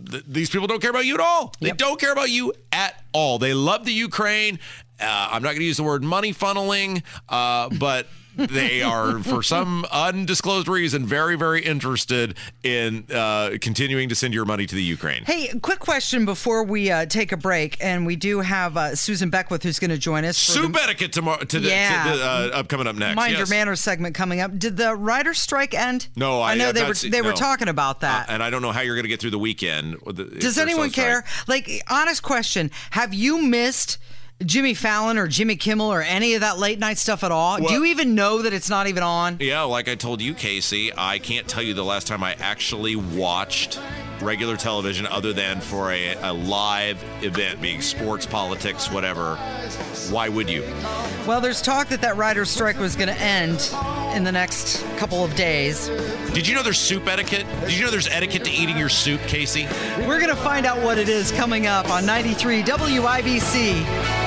[0.10, 1.54] th- these people don't care about you at all.
[1.60, 1.78] They yep.
[1.78, 3.40] don't care about you at all.
[3.40, 4.60] They love the Ukraine.
[5.00, 9.44] Uh, I'm not going to use the word money funneling, uh, but they are, for
[9.44, 14.84] some undisclosed reason, very, very interested in uh, continuing to send your money to the
[14.84, 15.24] Ukraine.
[15.26, 19.30] Hey, quick question before we uh, take a break, and we do have uh, Susan
[19.30, 20.38] Beckwith who's going to join us.
[20.38, 21.44] Sue the, etiquette tomorrow.
[21.44, 23.16] To the, yeah, to the, uh, up coming up next.
[23.16, 23.40] Mind yes.
[23.40, 24.58] your manners segment coming up.
[24.58, 26.08] Did the writer's strike end?
[26.16, 27.30] No, I, I know I've they were they no.
[27.30, 29.32] were talking about that, uh, and I don't know how you're going to get through
[29.32, 29.98] the weekend.
[30.40, 31.24] Does anyone care?
[31.48, 33.98] Like, honest question: Have you missed?
[34.46, 37.60] Jimmy Fallon or Jimmy Kimmel or any of that late night stuff at all?
[37.60, 39.38] Well- Do you even know that it's not even on?
[39.40, 42.96] Yeah, like I told you, Casey, I can't tell you the last time I actually
[42.96, 43.80] watched
[44.22, 49.36] regular television other than for a, a live event, being sports, politics, whatever.
[50.10, 50.64] Why would you?
[51.28, 53.72] Well, there's talk that that writer's strike was going to end
[54.16, 55.88] in the next couple of days.
[56.34, 57.46] Did you know there's soup etiquette?
[57.62, 59.66] Did you know there's etiquette to eating your soup, Casey?
[60.00, 64.27] We're going to find out what it is coming up on 93 WIBC.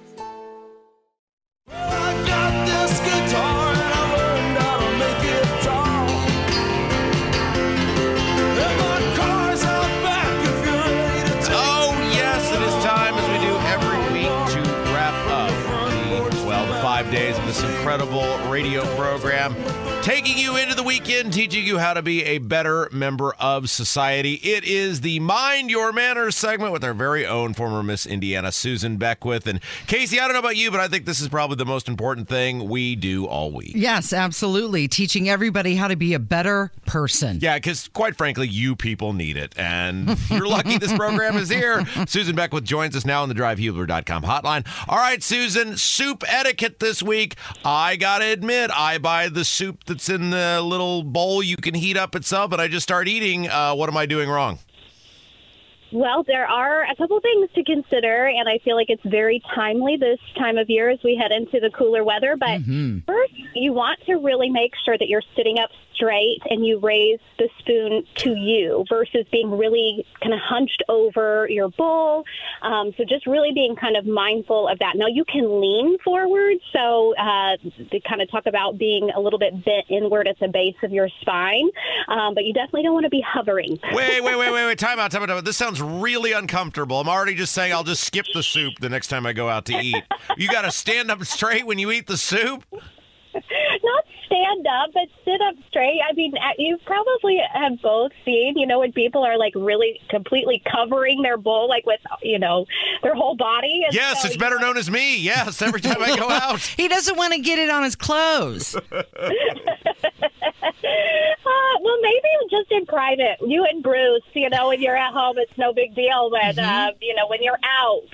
[20.01, 24.33] Taking you into the weekend, teaching you how to be a better member of society.
[24.33, 28.97] It is the Mind Your Manners segment with our very own former Miss Indiana, Susan
[28.97, 29.45] Beckwith.
[29.45, 31.87] And Casey, I don't know about you, but I think this is probably the most
[31.87, 33.73] important thing we do all week.
[33.75, 34.87] Yes, absolutely.
[34.87, 37.37] Teaching everybody how to be a better person.
[37.39, 39.53] Yeah, because quite frankly, you people need it.
[39.55, 41.85] And you're lucky this program is here.
[42.07, 44.67] Susan Beckwith joins us now on the drivehubler.com hotline.
[44.89, 47.35] All right, Susan, soup etiquette this week.
[47.63, 51.73] I got to admit, I buy the soup that's in the little bowl you can
[51.73, 53.49] heat up itself, and I just start eating.
[53.49, 54.59] Uh, what am I doing wrong?
[55.91, 59.97] Well, there are a couple things to consider, and I feel like it's very timely
[59.97, 62.37] this time of year as we head into the cooler weather.
[62.37, 62.61] But
[63.05, 65.69] first, you want to really make sure that you're sitting up
[66.01, 71.47] straight and you raise the spoon to you versus being really kind of hunched over
[71.49, 72.23] your bowl.
[72.61, 74.93] Um, so just really being kind of mindful of that.
[74.95, 76.57] Now, you can lean forward.
[76.73, 77.57] So uh,
[77.91, 80.91] they kind of talk about being a little bit bent inward at the base of
[80.91, 81.69] your spine,
[82.07, 83.77] um, but you definitely don't want to be hovering.
[83.93, 84.79] Wait, wait, wait, wait, wait.
[84.79, 85.45] Time out, time out, time out.
[85.45, 86.99] This sounds really uncomfortable.
[86.99, 89.65] I'm already just saying I'll just skip the soup the next time I go out
[89.65, 90.03] to eat.
[90.37, 92.63] You got to stand up straight when you eat the soup?
[93.83, 95.99] not stand up, but sit up straight.
[96.07, 99.99] I mean, uh, you probably have both seen, you know, when people are like really
[100.09, 102.65] completely covering their bowl, like with, you know,
[103.03, 103.83] their whole body.
[103.85, 105.17] And Yes, so, it's better know, known as me.
[105.17, 106.61] Yes, every time I go out.
[106.61, 108.75] he doesn't want to get it on his clothes.
[110.63, 113.37] Uh, well, maybe just in private.
[113.45, 116.29] You and Bruce, you know, when you're at home, it's no big deal.
[116.29, 118.07] But, uh, you know, when you're out,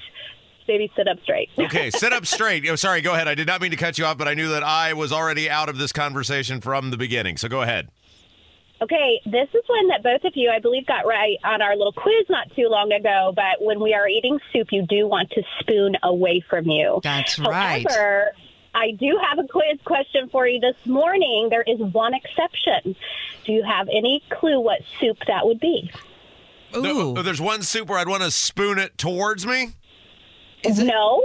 [0.67, 1.49] maybe sit up straight.
[1.59, 2.67] Okay, sit up straight.
[2.69, 3.27] Oh, sorry, go ahead.
[3.27, 5.49] I did not mean to cut you off, but I knew that I was already
[5.49, 7.37] out of this conversation from the beginning.
[7.37, 7.89] So go ahead.
[8.81, 11.93] Okay, this is one that both of you, I believe, got right on our little
[11.93, 13.33] quiz not too long ago.
[13.35, 16.99] But when we are eating soup, you do want to spoon away from you.
[17.03, 17.85] That's right.
[17.89, 18.31] However,
[18.75, 21.47] I do have a quiz question for you this morning.
[21.49, 22.95] There is one exception.
[23.45, 25.91] Do you have any clue what soup that would be?
[26.73, 29.69] No, uh, there's one soup where I'd want to spoon it towards me.
[30.79, 31.23] No.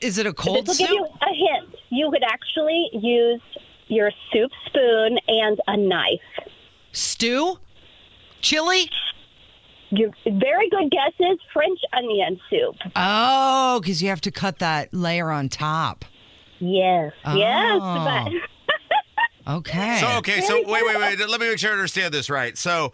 [0.00, 1.74] Is it a cold This will give you a hint.
[1.90, 3.40] You could actually use
[3.88, 6.20] your soup spoon and a knife.
[6.92, 7.58] Stew?
[8.40, 8.90] Chili?
[9.90, 12.76] Your very good guess is French onion soup.
[12.96, 16.04] Oh, because you have to cut that layer on top.
[16.58, 18.26] Yes, yes, Oh.
[18.26, 18.32] but
[19.54, 19.98] Okay.
[20.00, 21.18] So okay, so wait, wait, wait.
[21.18, 22.56] Let me make sure I understand this right.
[22.56, 22.92] So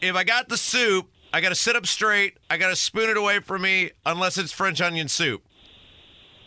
[0.00, 2.38] if I got the soup, I got to sit up straight.
[2.48, 5.42] I got to spoon it away from me, unless it's French onion soup.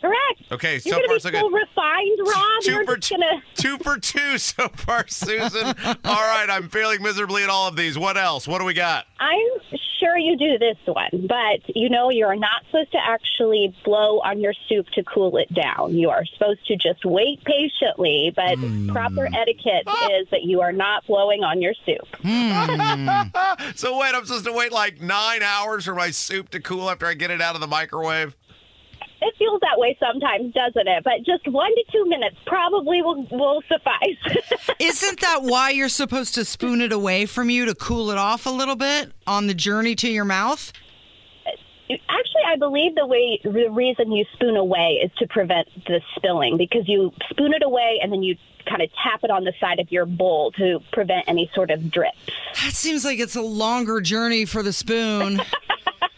[0.03, 0.51] Correct.
[0.51, 1.53] Okay, You're so gonna far so so good.
[1.53, 2.61] refined, Rob.
[2.61, 3.43] Two You're for just gonna.
[3.55, 5.65] Two for two so far, Susan.
[5.85, 7.97] all right, I'm failing miserably at all of these.
[7.97, 8.47] What else?
[8.47, 9.05] What do we got?
[9.19, 14.19] I'm sure you do this one, but you know you're not supposed to actually blow
[14.19, 15.95] on your soup to cool it down.
[15.95, 18.89] You are supposed to just wait patiently, but Hmm.
[18.89, 22.07] proper etiquette is that you are not blowing on your soup.
[23.75, 27.05] so wait, I'm supposed to wait like nine hours for my soup to cool after
[27.05, 28.35] I get it out of the microwave?
[29.25, 31.03] It feels that way sometimes, doesn't it?
[31.03, 34.75] But just one to two minutes probably will will suffice.
[34.79, 38.45] Isn't that why you're supposed to spoon it away from you to cool it off
[38.45, 40.73] a little bit on the journey to your mouth?
[41.89, 46.57] Actually, I believe the way the reason you spoon away is to prevent the spilling
[46.57, 49.79] because you spoon it away and then you kind of tap it on the side
[49.79, 52.17] of your bowl to prevent any sort of drips.
[52.63, 55.41] That seems like it's a longer journey for the spoon.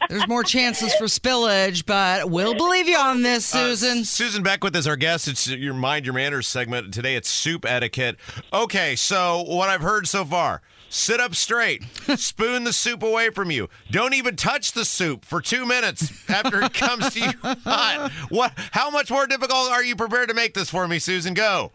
[0.10, 4.00] There's more chances for spillage, but we'll believe you on this, Susan.
[4.00, 5.28] Uh, Susan Beckwith is our guest.
[5.28, 6.94] It's your Mind Your Manners segment.
[6.94, 8.18] Today it's soup etiquette.
[8.54, 11.84] Okay, so what I've heard so far sit up straight,
[12.16, 13.70] spoon the soup away from you.
[13.92, 17.32] Don't even touch the soup for two minutes after it comes to you
[17.64, 18.12] hot.
[18.30, 18.54] What?
[18.72, 21.34] How much more difficult are you prepared to make this for me, Susan?
[21.34, 21.72] Go.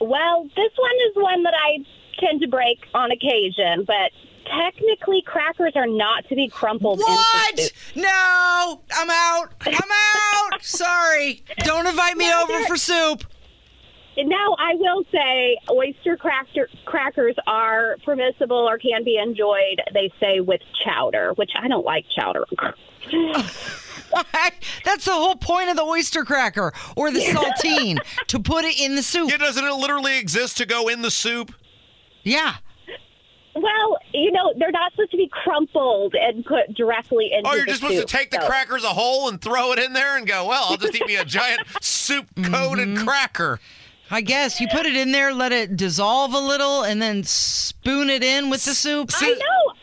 [0.00, 1.84] Well, this one is one that I
[2.18, 4.10] tend to break on occasion, but
[4.46, 7.50] technically crackers are not to be crumpled What?
[7.50, 7.72] into soup.
[7.96, 9.48] No, I'm out.
[9.60, 10.62] I'm out.
[10.62, 11.42] Sorry.
[11.58, 13.24] Don't invite me over for soup.
[14.16, 20.38] Now, I will say oyster cracker, crackers are permissible or can be enjoyed, they say,
[20.38, 22.44] with chowder, which I don't like chowder.
[24.84, 28.94] That's the whole point of the oyster cracker or the saltine to put it in
[28.94, 29.30] the soup.
[29.30, 31.52] Yeah, doesn't it literally exist to go in the soup?
[32.22, 32.54] Yeah.
[33.54, 37.64] Well, you know, they're not supposed to be crumpled and put directly into Oh, you're
[37.64, 40.16] the just supposed soup, to take the crackers a whole and throw it in there
[40.16, 43.04] and go, well, I'll just eat me a giant soup coated Mm-hmm.
[43.06, 43.60] cracker.
[44.10, 48.10] I guess you put it in there, let it dissolve a little, and then spoon
[48.10, 49.10] it in with the soup.
[49.14, 49.74] I know.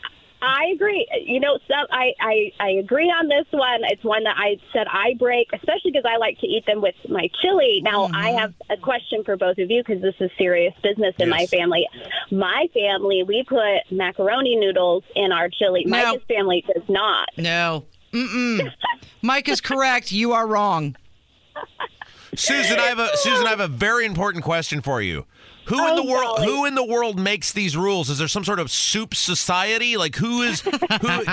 [0.42, 1.06] I agree.
[1.24, 3.80] You know, so I, I I agree on this one.
[3.84, 6.96] It's one that I said I break, especially because I like to eat them with
[7.08, 7.80] my chili.
[7.82, 8.38] Now, I mm-hmm.
[8.38, 11.86] have a question for both of you because this is serious business in my family.
[12.32, 15.84] My family, we put macaroni noodles in our chili.
[15.86, 15.96] No.
[15.96, 17.28] Micah's family does not.
[17.36, 17.84] No.
[18.12, 18.68] Mm-mm.
[19.22, 20.10] Mike is correct.
[20.10, 20.96] You are wrong.
[22.34, 25.26] Susan, I have a Susan, I have a very important question for you.
[25.72, 28.10] Who in oh, the world who in the world makes these rules?
[28.10, 29.96] Is there some sort of soup society?
[29.96, 31.24] Like who is who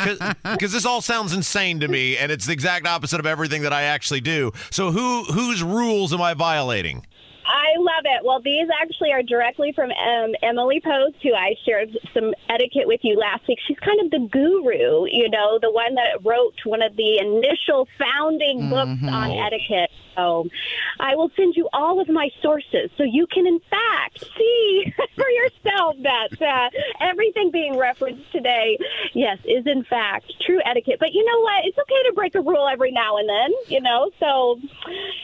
[0.57, 3.73] cuz this all sounds insane to me and it's the exact opposite of everything that
[3.73, 4.53] I actually do.
[4.71, 7.05] So who whose rules am I violating?
[7.49, 8.23] I love it.
[8.23, 12.99] Well, these actually are directly from um, Emily Post, who I shared some etiquette with
[13.03, 13.57] you last week.
[13.67, 17.87] She's kind of the guru, you know, the one that wrote one of the initial
[17.97, 19.89] founding books on etiquette.
[20.15, 20.47] So
[20.99, 25.29] I will send you all of my sources so you can, in fact, see for
[25.29, 26.69] yourself that uh,
[26.99, 28.77] everything being referenced today,
[29.13, 30.97] yes, is in fact true etiquette.
[30.99, 31.65] But you know what?
[31.65, 34.59] It's okay to break a rule every now and then, you know, so.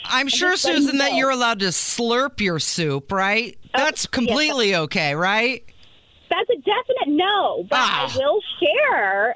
[0.06, 1.72] I'm sure, Susan, you that you're allowed to
[2.16, 3.58] slurp your soup, right?
[3.74, 5.64] Oh, That's completely okay, right?
[6.30, 8.12] That's a definite no, but Ah.
[8.14, 9.36] I will share.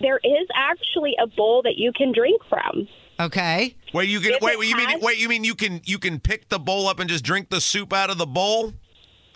[0.00, 2.88] There is actually a bowl that you can drink from.
[3.20, 3.76] Okay.
[3.94, 5.80] Wait, you can If wait, it wait, you mean has- wait, you mean you can
[5.84, 8.72] you can pick the bowl up and just drink the soup out of the bowl?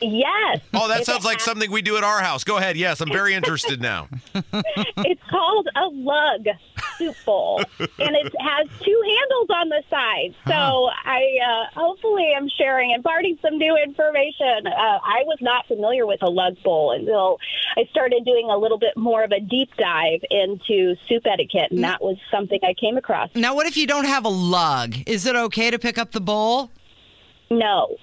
[0.00, 0.60] Yes.
[0.74, 2.42] Oh, that If sounds like has- something we do at our house.
[2.44, 2.76] Go ahead.
[2.76, 4.08] Yes, I'm very interested now.
[4.34, 6.46] it's called a lug
[6.98, 10.34] soup bowl, and it has two handles on the side.
[10.46, 14.66] So I uh, hopefully am sharing, and imparting some new information.
[14.66, 17.38] Uh, I was not familiar with a lug bowl until
[17.76, 21.84] I started doing a little bit more of a deep dive into soup etiquette, and
[21.84, 23.30] that was something I came across.
[23.34, 24.96] Now, what if you don't have a lug?
[25.06, 26.70] Is it okay to pick up the bowl?
[27.50, 27.96] No.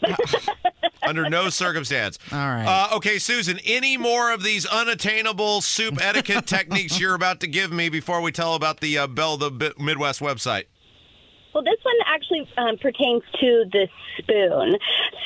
[1.04, 2.18] Under no circumstance.
[2.32, 2.66] All right.
[2.66, 7.72] Uh, okay, Susan, any more of these unattainable soup etiquette techniques you're about to give
[7.72, 10.66] me before we tell about the uh, Belle the Bi- Midwest website?
[11.54, 13.88] Well, this one actually um, pertains to the
[14.18, 14.76] spoon.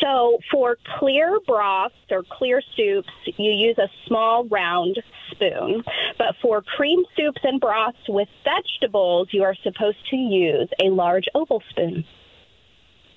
[0.01, 3.07] So, for clear broths or clear soups,
[3.38, 4.99] you use a small round
[5.32, 5.84] spoon.
[6.18, 11.26] But for cream soups and broths with vegetables, you are supposed to use a large
[11.34, 12.03] oval spoon.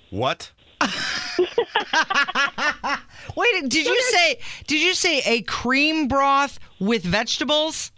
[0.09, 0.51] What?
[3.35, 7.91] Wait, did you say did you say a cream broth with vegetables?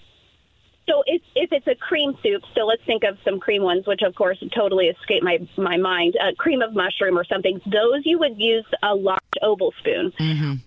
[0.87, 4.01] So if, if it's a cream soup, so let's think of some cream ones, which
[4.01, 7.61] of course totally escape my, my mind, uh, cream of mushroom or something.
[7.65, 10.11] Those you would use a large oval spoon.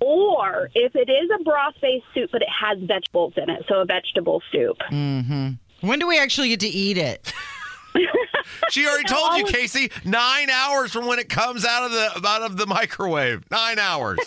[0.01, 3.85] Or if it is a broth-based soup, but it has vegetables in it, so a
[3.85, 4.79] vegetable soup.
[4.91, 5.87] Mm-hmm.
[5.87, 7.33] When do we actually get to eat it?
[8.71, 9.91] She already told you, Casey.
[10.05, 13.45] Nine hours from when it comes out of the out of the microwave.
[13.51, 14.19] Nine hours.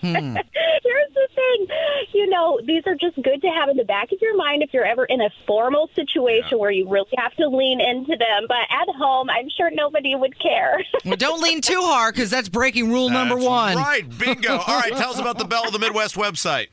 [0.00, 0.36] Hmm.
[0.82, 1.66] Here's the thing,
[2.12, 4.72] you know, these are just good to have in the back of your mind if
[4.72, 8.46] you're ever in a formal situation where you really have to lean into them.
[8.46, 10.82] But at home, I'm sure nobody would care.
[11.04, 13.76] Well, don't lean too hard because that's breaking rule number one.
[13.76, 14.56] Right, bingo.
[14.56, 16.66] All right, tell us about the Belle of the Midwest website.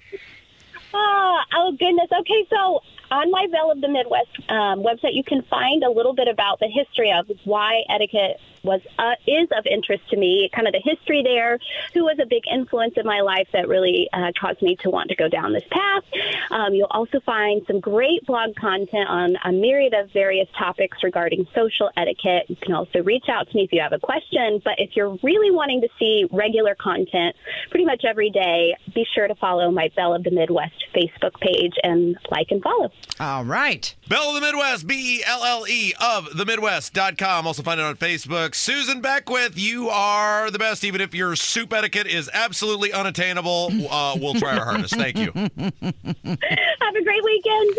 [0.91, 2.09] Oh, oh goodness.
[2.11, 2.81] Okay, so
[3.13, 6.59] on my Belle of the Midwest um, website, you can find a little bit about
[6.59, 10.49] the history of why etiquette was uh, is of interest to me.
[10.53, 11.59] Kind of the history there,
[11.93, 15.09] who was a big influence in my life that really uh, caused me to want
[15.09, 16.03] to go down this path.
[16.51, 21.47] Um, you'll also find some great blog content on a myriad of various topics regarding
[21.53, 22.49] social etiquette.
[22.49, 24.61] You can also reach out to me if you have a question.
[24.63, 27.35] But if you're really wanting to see regular content,
[27.69, 31.73] pretty much every day, be sure to follow my Belle of the Midwest Facebook page
[31.83, 32.91] and like and follow.
[33.19, 33.93] All right.
[34.07, 37.47] Belle of the Midwest, B E L L E of the Midwest.com.
[37.47, 38.53] Also find it on Facebook.
[38.53, 43.71] Susan Beckwith, you are the best, even if your soup etiquette is absolutely unattainable.
[43.89, 44.95] Uh, we'll try our hardest.
[44.95, 45.31] Thank you.
[45.33, 47.77] Have a great weekend.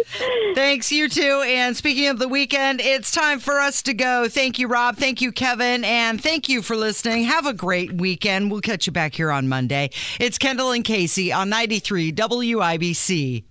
[0.55, 1.43] Thanks, you too.
[1.47, 4.29] And speaking of the weekend, it's time for us to go.
[4.29, 4.97] Thank you, Rob.
[4.97, 5.85] Thank you, Kevin.
[5.85, 7.25] And thank you for listening.
[7.25, 8.51] Have a great weekend.
[8.51, 9.91] We'll catch you back here on Monday.
[10.19, 13.45] It's Kendall and Casey on 93 WIBC.